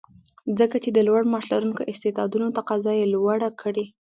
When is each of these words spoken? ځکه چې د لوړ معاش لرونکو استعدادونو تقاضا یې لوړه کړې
ځکه 0.59 0.77
چې 0.83 0.89
د 0.93 0.99
لوړ 1.07 1.21
معاش 1.31 1.45
لرونکو 1.53 1.87
استعدادونو 1.91 2.53
تقاضا 2.57 2.91
یې 3.01 3.11
لوړه 3.13 3.49
کړې 3.61 3.85